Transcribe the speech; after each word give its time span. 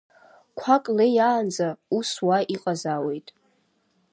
Қәак 0.59 0.85
леиаанӡа, 0.97 1.69
ус 1.97 2.09
уа 2.25 2.37
иҟазаауеит. 2.55 3.27